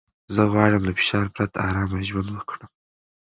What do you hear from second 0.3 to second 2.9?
زه غواړم له فشار پرته ارامه ژوند وکړم.